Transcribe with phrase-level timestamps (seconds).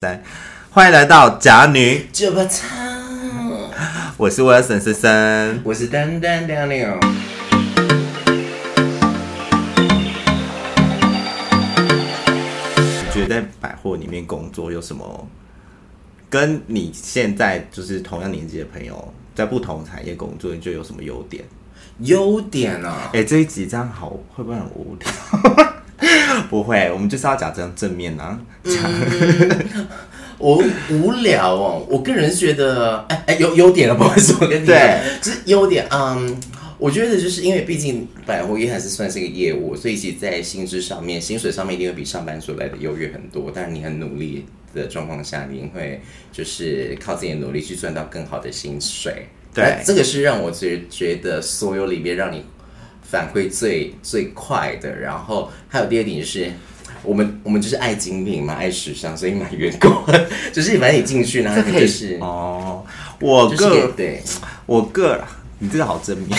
[0.00, 0.22] 三，
[0.70, 2.70] 欢迎来到假女酒吧唱。
[4.16, 6.96] 我是威尔森森森，我是丹丹亮亮。
[12.76, 15.28] 你觉得在百货里面工作有什么？
[16.30, 21.44] 跟你现在就是同样年纪的朋友，在不同产业工作，你觉得有什么优点？
[22.02, 23.10] 优点啊！
[23.14, 25.08] 哎、欸，这一集这样好会不会很无聊？
[26.48, 28.40] 不会，我们就是要讲这样正面呢、啊。
[28.64, 29.86] 嗯、
[30.38, 36.40] 我无聊哦，我个人觉得，哎、欸、哎，有优点了，不好意思，我跟你讲，对，就是优点，嗯，
[36.78, 43.52] 我觉得就是因为毕竟百货业还是算是一个业务，所以其实在薪资上面、薪水上面一定会比上班族来的优越很多。
[43.54, 46.00] 但是你很努力的状况下，你会
[46.32, 49.26] 就是靠自己的努力去赚到更好的薪水。
[49.54, 52.42] 对，这个是让我觉觉得所有里面让你。
[53.10, 56.52] 反馈最最快的，然后还有第二点就是，
[57.02, 59.90] 我们我们就是爱精品嘛，爱时尚，所以买员工
[60.52, 62.84] 就是反正你进去呢，这就是哦，
[63.20, 64.22] 我个、就是、对，
[64.66, 65.24] 我个。
[65.60, 66.38] 你这个好正面，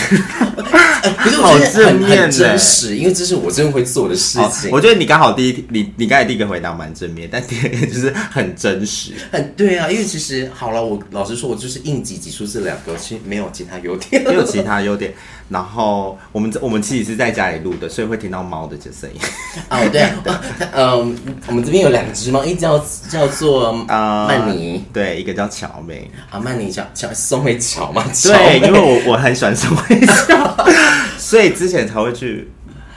[1.18, 4.70] 可是我觉得很很真实，因为这是我真的会做的事情。
[4.70, 9.12] 我觉得你刚好第一，你你刚才第一个回答蛮正面，但第二个 就是很真实。
[9.30, 15.12] 很对啊，因为其实好了，我老实说，我就是应急挤出这两个，其实没有其他优点，没有其他优点。
[15.50, 19.20] 然后我们我们其实是在家里录的，所以会听到猫的这声音。
[19.68, 20.14] 哦，对啊，
[20.72, 21.14] 嗯，
[21.48, 22.78] 我们这边有两只猫，一叫
[23.10, 29.09] 叫做啊曼妮，对，一个叫乔妹啊，曼妮叫乔宋慧乔嘛，对，因为我。
[29.10, 30.56] 我很喜欢宋慧乔，
[31.18, 32.48] 所以之前才会去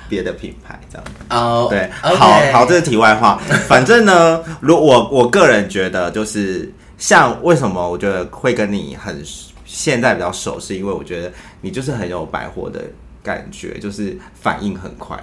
[0.07, 1.05] 别的品牌这样。
[1.29, 3.41] 哦，oh, 对好好，这是题外话。
[3.67, 9.23] 反正呢，如我我个人觉得，就是像为什么我觉得会跟你很
[9.65, 12.81] 现在比较熟，是因为我觉得你就是很有百货的
[13.23, 15.17] 感觉，就是反应很快，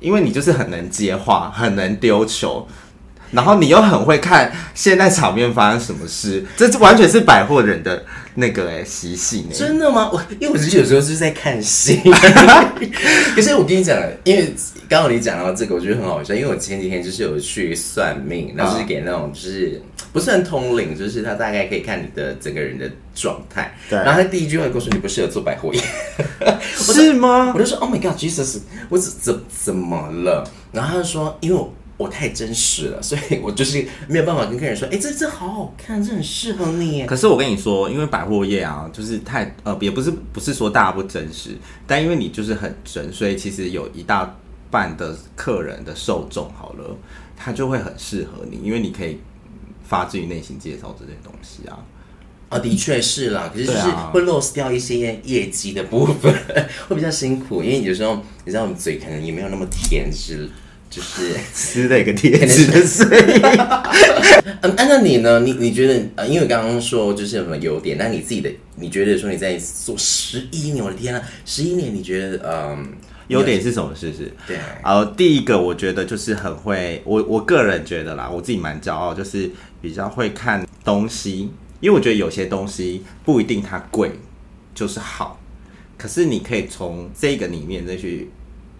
[0.00, 2.68] 因为你就是很能接话，很能丢球。
[3.32, 9.46] 然后你又很会看现在场面发生什么事，这完全是百货人的那个哎习性。
[9.52, 10.10] 真的吗？
[10.12, 12.00] 我因为我其实有时候是在看戏，
[13.34, 14.54] 可是我跟你讲，因为
[14.88, 16.34] 刚好你讲到这个，我觉得很好笑。
[16.34, 19.82] 因为我前几天就是有去算命，然后就是给那种就是
[20.12, 23.76] 不算通灵，就是他大概可以看你的整个人的状态。
[23.90, 23.98] 对。
[23.98, 25.80] 然后他第一句话跟我说：“你不适合做百货业。
[26.74, 27.52] ”是吗？
[27.54, 28.60] 我就说：“Oh my God, Jesus！
[28.88, 37.06] 我怎怎怎么了？”然后他就说：“因为我。”我太真实了， 所以我就是没有办法跟客人说，哎、欸，这这好好看，这很适合你。
[37.06, 41.56] 可是我跟你说，因为百货业啊，就是太呃，也不是不是说大家不真实，
[41.86, 44.36] 但因为你就是很真，所以其实有一大
[44.70, 46.96] 半的客人的受众好了，
[47.34, 49.18] 他就会很适合你，因为你可以
[49.82, 51.78] 发自于内心介绍这些东西啊。
[52.48, 53.80] 啊，的确是啦，可是就是
[54.12, 56.32] 会 lose 掉一些业绩的部分，
[56.88, 60.48] 会比较辛苦，因为有时候你知道，我们嘴可能也没有那么甜，是。
[60.88, 63.42] 就是 撕了一个贴纸的声音。
[64.62, 65.40] 嗯，按照你呢？
[65.40, 72.88] 你你觉得呃，因为刚刚说就是有什么优点，那你自己的你觉得说你在做十一年，我的天啊，十一年，你觉得嗯，
[73.28, 73.94] 优点是什么？
[73.94, 74.32] 是不是？
[74.46, 74.56] 对。
[74.82, 79.50] 呃，第一个我觉得就是很会，我我个人觉得啦，我自己蛮骄傲，就是
[79.82, 84.12] 比较会看东西，因为我觉得有些东西不一定它贵
[84.74, 85.40] 就是好，
[85.98, 88.30] 可是你可以从这个里面再去。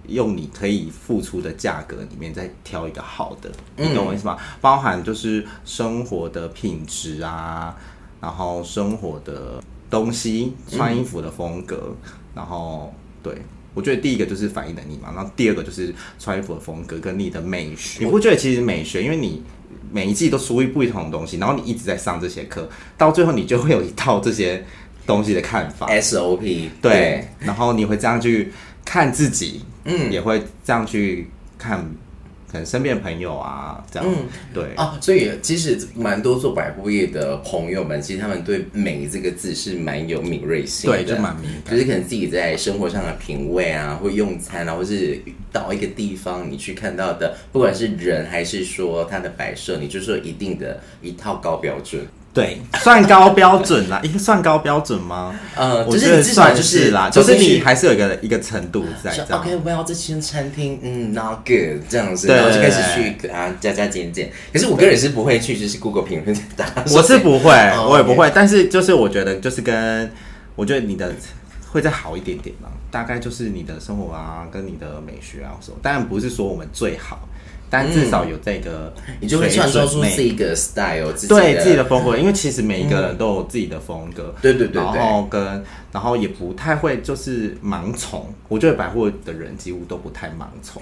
[0.09, 4.37] 用你可以付出的价格里面再挑一个好的，你懂我意思吗？
[4.61, 7.77] 包含就是生活的品质啊，
[8.21, 11.95] 然后生活的东西，穿衣服的风格，
[12.35, 13.35] 然后对，
[13.75, 18.05] 我觉得第一个就是反应能力嘛，然后第二个就是穿衣服的风格跟你的美学。
[18.05, 19.43] 你不觉得其实美学，因为你
[19.91, 22.69] 每一季都属于不同的东西，然后你一直在上这些课，
[22.99, 24.65] 到最后你就会有一套这些
[25.07, 28.53] 东西的看法 SOP，对，然后你会这样去
[28.87, 29.61] 看自己。
[29.89, 31.79] 嗯，也会这样去看，
[32.51, 45.21] 可能身边的朋友啊，这样，嗯，对啊，所以其实蛮多做百货业的朋友们，其实他们对美这个字是蛮有敏锐性的，对，就蛮敏感，就是可能自己在生活上的品味啊，或用餐啊，或是
[45.53, 52.05] 到一个地方，你去看到的，不管是人还是说它的摆设，你就是有一定的一套高标准。
[52.37, 55.35] 对，算高标准啦， 应该算高标准吗？
[55.55, 59.11] 呃，我觉得算是啦，就是你还是有一个一个程度在。
[59.31, 64.31] OK，我要这间餐厅，嗯，not good 这样子，然后就开始去啊加加减减。
[64.53, 66.67] 可是我个人是不会去，就是 Google 评分打。
[66.93, 67.51] 我是不会，
[67.89, 68.31] 我也不会。
[68.35, 70.13] 但是就是我觉得，就是跟
[70.57, 71.11] 我觉得你的
[71.73, 75.79] 会再好一点点嘛，大概就是你的生活啊，跟你的美学啊什么。
[75.81, 77.27] 当然不是说我们最好。
[77.69, 82.17] 但至少有这个，你就会创造出这个 style，对自己的风格。
[82.17, 84.83] 因为其实每一个人都有自己的风格，对对对。
[84.83, 88.33] 然后跟，然后也不太会就是盲从。
[88.49, 90.81] 我觉得百货的人几乎都不太盲从，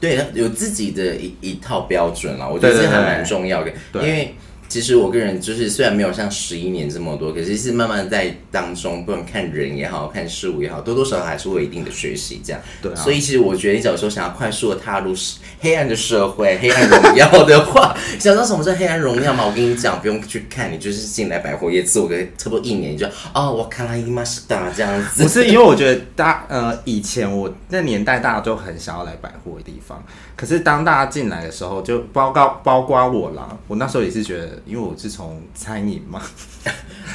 [0.00, 2.50] 对，有自己的一一套标准了。
[2.50, 4.34] 我觉得这还蛮重要的，因为
[4.68, 12.60] 其实我个人就是虽然没有像十一年这么多，可是是慢慢在当中，不管看人也好看事物也好，多多少少还是会有一定的学习这样。
[12.82, 15.14] 对、啊，所以其实我觉得你小时候想要快速的踏入
[15.60, 19.46] 黑暗的社会、黑暗荣耀的话，想知道什么是黑暗荣耀吗？
[19.46, 25.22] 我跟你讲，不用去看，你就是进来百货业做个差不多一年，你就哦，我卡拉伊玛是达这样子。
[25.22, 30.04] 不是，因为我觉得大呃以前我那年代大家都很想要来百货的地方，
[30.36, 34.57] 可是当大家进来的时候，就包括包括我啦，我那时候也是觉得。
[34.66, 36.22] 因为我是从餐饮嘛，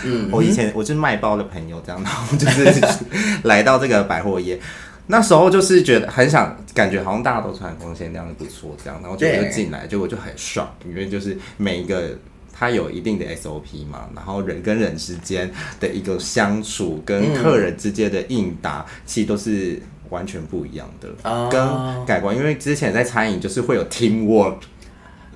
[0.04, 2.82] 嗯， 我以前我是卖包的朋友，这样，然后就是
[3.44, 4.60] 来到这个百货业，
[5.08, 12.18] 那时候就是觉得很想，感觉好像大家都穿光鲜亮丽不错，这样，然后就就进来，结果就很爽，因为就是每一个
[12.52, 21.10] 它有一定的 SOP 嘛，然后人跟人之间的一个相处，跟客人之间的应答，其实都是完全不一样的，
[21.50, 24.56] 跟改观，因为之前在餐饮就是会有 team work。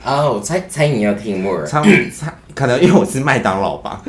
[0.07, 4.01] 哦，猜猜你要 teamwork，餐餐可能因为我是麦当劳吧，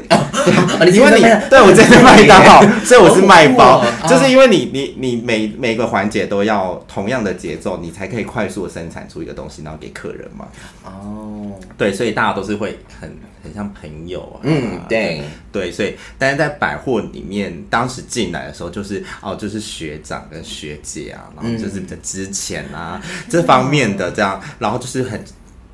[0.86, 10.46] 因为你对我在麦当劳，所以我是麦包，就是因为你你你每每个环节都要同样的节奏，你才可以快速的生产出一个东西，然后给客人嘛。
[10.84, 14.40] 哦，对，所以大家都是会很很像朋友啊。
[14.44, 15.20] 嗯，对。
[15.50, 25.22] 对，所以但是在百货里面，当时进来的时候，就是哦，就是学长跟学姐啊，然后就是比较之前啊这方面的这样，然后就是很。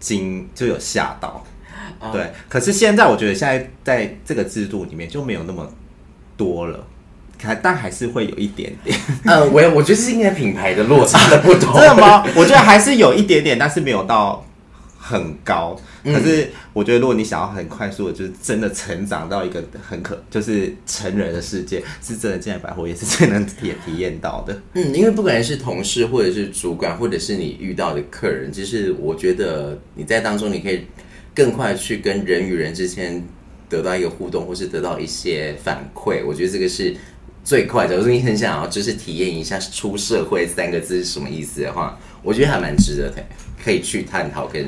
[0.04, 1.42] 惊就有吓到，
[2.12, 2.20] 对。
[2.20, 5.66] Uh, 可是现在我觉得现在在这个制度里面就没有那么
[6.36, 6.86] 多了，
[7.42, 8.98] 还但还是会有一点点。
[9.24, 12.22] 嗯，我我觉得是应该品牌的落差的不同， 真的吗？
[12.36, 14.44] 我觉得还是有一点点，但是没有到
[15.06, 15.78] 很高。
[16.02, 24.58] 可是我觉得如果你想要很快速的，就是真的成长到一个很可，就是成人的世界，是真的进来百货也是最能体体验到的。
[24.72, 30.86] 嗯，因为不管是同事，或者是主管，或者是你遇到的客人，其实我觉得你在当中你可以
[31.34, 33.22] 更快去跟人与人之间
[33.68, 36.24] 得到一个互动，或是得到一些反馈。
[36.24, 36.96] 我觉得这个是
[37.44, 37.96] 最快的。
[37.96, 43.24] 如果你很想要就是体验一下出社会三个字是什么意思的话，我觉得还蛮值得的，
[43.62, 44.66] 可以去探讨跟。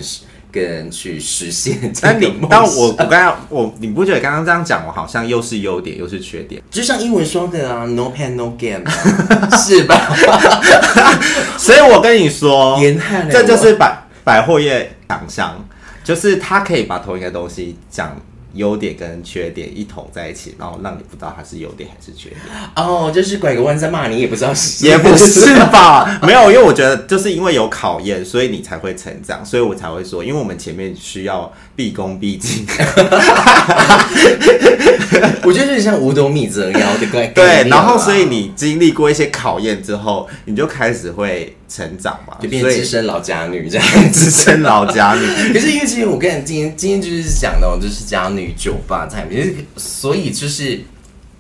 [0.53, 1.93] 跟去实现。
[2.01, 6.63] 但你但我我刚刚我你不觉得刚刚这样讲，我好像又是优点又是缺点？
[6.71, 8.83] 就像英文说的啊，no pain no gain，
[9.55, 10.17] 是吧？
[11.59, 12.81] 所以我跟你说，
[13.31, 15.69] 这就是百百货业想象，
[16.03, 18.17] 就是他可以把同一个东西讲。
[18.57, 22.41] 优点跟缺点一同在一起，然后让你不知道它是优点还是缺点。
[22.75, 26.19] 哦，就是拐个弯在骂你，也不知道是 也不是吧？
[26.23, 32.67] 没有，因为我觉得就是因为有考验，所以你才会成长，所以我才会说，因为我们前面需要毕恭毕敬。
[35.43, 37.35] 我觉得就是像五斗米折腰的概念。
[37.35, 45.27] 对，然后所以你经历过一些考验之后，你就开始会成长嘛，就变资深老家女这样，资深老家女。
[45.53, 49.45] 可是因为其实我跟你今天今天就是讲的，就是家女酒吧代表，
[49.77, 50.81] 所以就是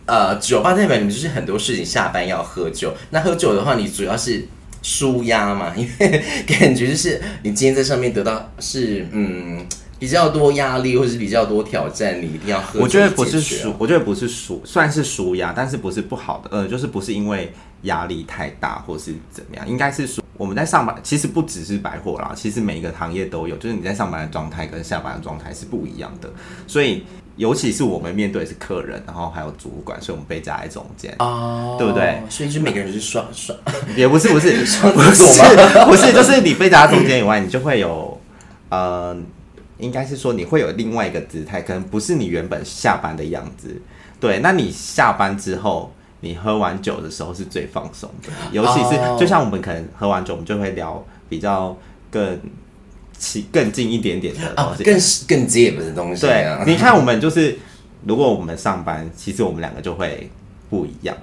[0.07, 2.95] 呃，酒吧代表你们就是很多事情下班要喝酒。
[3.11, 4.47] 那喝酒的话，你主要是
[4.83, 9.67] 舒压嘛，因为感觉就是你今天在上面得到是嗯。
[9.99, 12.81] 比较多压力，或者是比较多挑战，你一定要喝。
[12.81, 17.51] 我觉得不是舒，我觉得不是舒，算是舒压，但是不是不好的，呃，就是不是因为
[17.83, 26.29] 压力太大，或是怎么样，应该是说我们在上班，其实不只是百货啦，其实每一个行业都有，就是你在上班的状态跟下班的状态是不一样的，
[26.67, 27.05] 所以
[27.37, 32.21] 尤其是我们面对的是客人，然后还有主管，所以我们被夹在中间，哦，对不对？
[32.29, 33.57] 所以就每个人是双双，
[33.97, 34.51] 也不是不是
[34.93, 38.21] 不是不是，就是你被夹在中间以外，你就会有
[38.69, 39.17] 呃。
[39.79, 43.81] 应该是说你会有另外一个姿态，可能不是你原本下班的样子。
[44.19, 51.77] 对，那你下班之后，你喝完酒的时候是最放松的，尤其是就像我们可能喝完酒，我们就会聊比较
[52.11, 52.41] 更
[53.13, 54.95] 近、更近一点点的东西，更
[55.29, 56.27] 更 deep 的东西。
[56.27, 57.59] 对，你看我们就是，
[58.07, 60.31] 如果我们上班，其实我们两个就会
[60.71, 61.15] 不一样。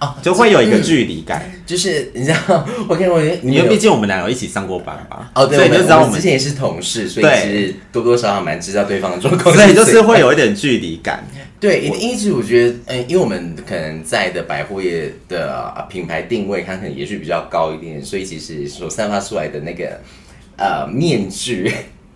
[0.00, 11.24] 哦， 就会有一个距离感，嗯， 就是你知道，我跟我因为毕竟我们两个一起上过班吧，哦，对，所以你就知道我们，之前也是同事，所以其实多多少少蛮知道对方的状况，所以就是会有一点距离感。
[11.58, 20.00] 对，一直我觉得，嗯，因为我们可能在的百货业的品牌定位，它可能也许比较高一点，所以其实所散发出来的那个
[20.56, 21.70] 呃面具。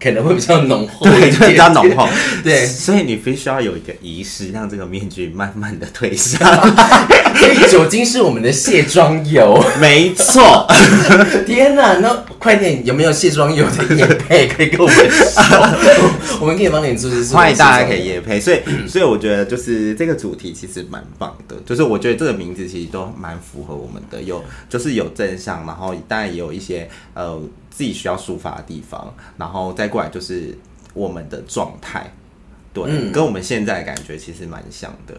[0.04, 2.06] 可能会比较浓厚，对，就比较浓厚，
[2.44, 6.38] 对，所以你必须要有一个仪式，让这个面具慢慢的退下。
[7.40, 10.66] 所以酒精是我们的卸妆油，没错。
[11.46, 15.42] 天哪，那快点，有没有卸妆油的夜配可以跟我们说？
[16.42, 18.38] 我们可以帮你做，欢迎大家可以夜配。
[18.38, 27.40] 所以，所以我觉得就是这个主题其实蛮棒的，就是我觉得这个名字其实都蛮符合我们的，有就是有正向，然后当然也有一些呃。
[27.76, 30.56] 自己需要抒发的地方，然后再过来就是
[30.92, 32.08] 我们的状态，
[32.72, 35.14] 对，嗯、跟我们现在的感觉其实蛮像的。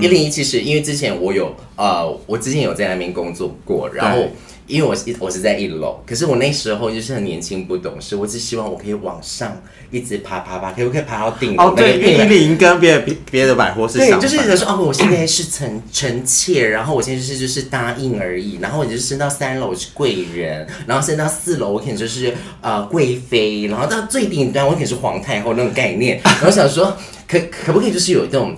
[0.00, 4.26] 一零一其实因为之前我有呃，我之前有在那边工作过，然后。
[4.66, 11.64] 因为我是我是在一楼，可是我那时候就是很年轻不懂事，我只希望我可以往上一直爬爬爬，可不可以爬到顶楼？
[11.64, 26.96] 哦，对，一零跟别的别别的百货是，对，就是有时候哦，我现在是臣臣妾，然后我现在就是就是答应而已，然后我就升到三楼是贵人，然后升到四楼我可能就是呃贵妃，然后到最顶端我可能是皇太后那种概念， 然后想说
[27.28, 28.56] 可可不可以就是有这种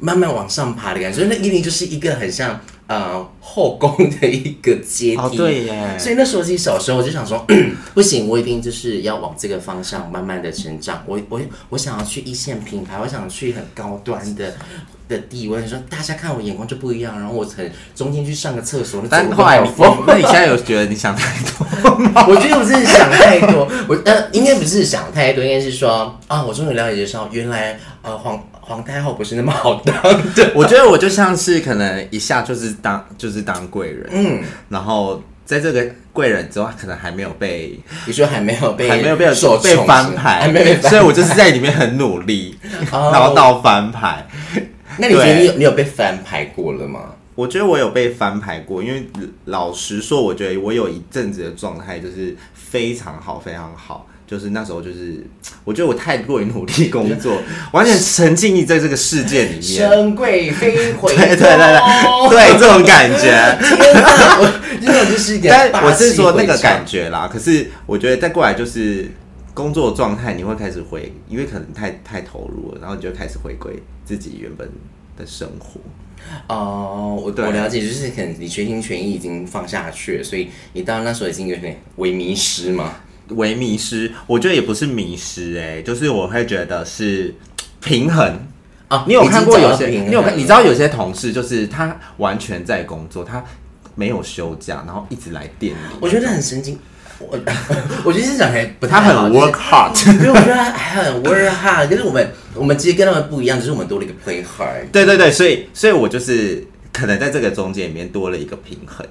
[0.00, 1.24] 慢慢往上爬的感觉？
[1.24, 2.60] 那一零就是一个很像。
[2.88, 5.94] 呃，后宫的一个阶梯，哦，对耶。
[5.98, 7.46] 所以那时候其实小时候我就想说，
[7.92, 11.04] 不行，我一定就是要往这个方向慢慢的成长。
[11.04, 11.38] 我我
[11.68, 14.54] 我想要去一线品牌，我想去很高端的
[15.06, 15.66] 的地位。
[15.66, 17.62] 说大家看我眼光就不一样，然后我从
[17.94, 19.04] 中间去上个厕所。
[19.10, 19.70] 但后来你，
[20.06, 22.24] 那你现在有觉得你想太多吗？
[22.26, 23.70] 我觉得我真的想太多。
[23.86, 28.42] 我呃，应该不是想太多，应该是说啊，我终于了解到原来呃黄。
[28.68, 29.94] 皇太后不是那么好当
[30.34, 42.58] 的， 我觉得我就像是可能一下就是当就是当贵人，嗯，然后在这个贵人之外，可能还没有被你说还没有被还没有被被翻牌，还没被翻牌，所以我就是在里面很努力，
[42.92, 44.26] 然后到翻牌。
[44.98, 47.14] 那你觉得你有你有被翻牌过了吗？
[47.34, 49.06] 我觉得我有被翻牌过，因为
[49.44, 54.06] 老实说，我觉得我有一阵子的状态就是非常好，非常好。
[54.28, 55.24] 就是那时候，就是
[55.64, 57.40] 我觉得我太过于努力工作，
[57.72, 59.62] 完全沉浸于在这个世界里面。
[59.62, 61.46] 沈贵妃回对对对
[62.28, 63.58] 对，对 这种感觉。
[63.58, 65.70] 天哪，我就是一点。
[65.72, 67.26] 但我是说那个感觉啦。
[67.32, 69.10] 可是我觉得再过来就是
[69.54, 74.68] 工作状态，你会开始回，因为可能太太投入了，然后你就开始回归自己原本
[75.16, 75.80] 的生活。
[76.48, 82.92] 哦，我我了解，就是可能你全心全意已经放下去了，所以你到那时候已经有点微迷失嘛。
[83.30, 87.34] 为迷失，我觉得也不是迷失，哎，就是我会觉得是
[87.80, 88.46] 平衡
[88.88, 89.04] 啊。
[89.06, 93.42] 你有看过有些，你有看，你知道有些同事就是他完全在工作，他
[93.94, 95.78] 没有休假，然后一直来店里。
[96.00, 96.78] 我觉得很神经，
[97.18, 97.38] 我
[98.04, 104.90] 我觉得这种还不太好，他很 work hard，因为我觉得他很 work hard，可是我们我们其实跟他们不一样，只是我们多了一个 play hard。
[104.92, 109.06] 对对对，所以所以我就是可能在这个中间里面多了一个平衡。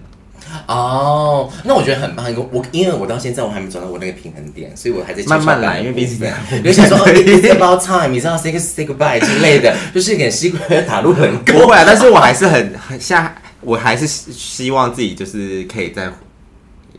[0.68, 2.26] 哦，oh, 那我觉得很棒。
[2.52, 5.80] 我因为我到现在我还没找到我那个平衡点，所以我还在慢慢来。
[5.80, 6.20] 因为毕竟
[6.64, 11.54] 有想说 it's about time，你知道 say say goodbye 之类的，就是给西瓜打入很高。
[11.54, 16.12] 不会啊，但是我还是很很下，我还是希望自己就是可以再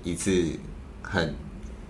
[0.02, 0.30] 一次
[1.02, 1.34] 很。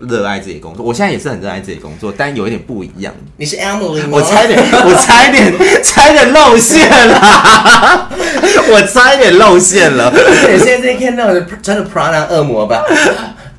[0.01, 3.13] 热爱自己工作，我现在也是很热爱自己工作，但有一点不一样。
[3.35, 4.11] 你是 Emily 吗？
[4.13, 8.09] 我差一点，我差一点，差一点露馅了，
[8.71, 10.13] 我差一点露馅了。
[10.57, 12.83] 现在在看到的穿着 Prada 恶魔吧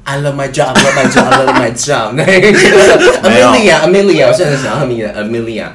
[0.04, 2.12] ？I love my job, love my job, love my job。
[2.18, 2.52] 那个
[3.22, 5.66] Amelia，Amelia，我现在想要你的 Amelia。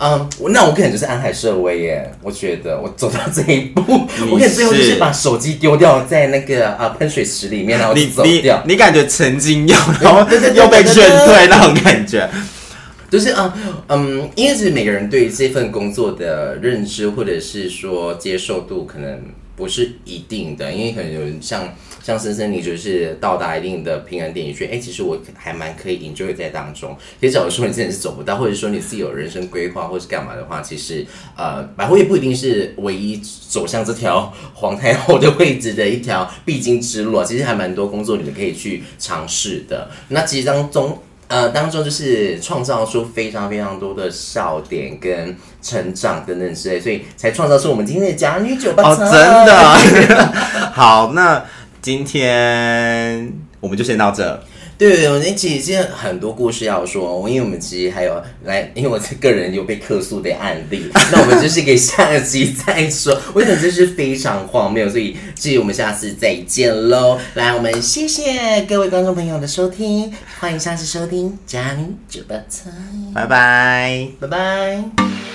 [0.00, 2.12] 嗯，那我可能就是安海瑟薇耶。
[2.20, 3.82] 我觉得我走到这一步，
[4.30, 8.26] 我可能最后就是把手机丢掉在那个啊喷水池里面，然后走掉。
[8.26, 10.94] 你，你，你感觉曾经有，然后又被劝
[11.26, 12.28] 退那种感觉，
[13.10, 13.56] 就是啊，
[13.88, 19.22] 嗯，因为是每个人对这份工作的认知或者是说接受度，可能
[19.56, 21.74] 不是一定的，因为可能有人像。
[22.04, 26.94] 像森森，你就是到达一定的平衡点，你觉得哎，其实我还蛮可以 enjoy 在当中。
[27.18, 33.18] 其实假如说你真的是走不到，或者说你自己有人生规划，或是干嘛的话，其实呃，百货业不一定是唯一
[33.48, 37.24] 走向这条皇太后的位置的一条必经之路啊。
[37.24, 39.90] 其实还蛮多工作你们可以去尝试的。
[40.08, 48.82] 那其实当中呃当中就是创造出非常非常多的笑点跟成长等等之类，所以才创造出我们今天的假女酒吧。
[48.82, 49.10] 哦，真
[50.08, 50.32] 的
[50.72, 51.44] 好那。
[51.84, 54.42] 今天我们就先到这。
[54.76, 63.16] 对，我们其实很多故事要说，因为我们其实还有来，因为我个人有被客诉的案例，那我们就是给下集再说。
[63.32, 67.18] 我觉得这是非常荒谬，所以至于我们下次再见喽。
[67.34, 72.34] 来，我们谢谢各位观众朋友的收听，欢迎下次收听《假女酒吧》，
[73.14, 75.33] 拜拜，拜拜。